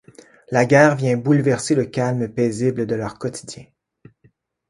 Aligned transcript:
La 0.49 0.65
guerre 0.65 0.95
vient 0.95 1.15
bouleverser 1.15 1.75
le 1.75 1.85
calme 1.85 2.27
paisible 2.27 2.87
de 2.87 2.95
leur 2.95 3.19
quotidien. 3.19 3.65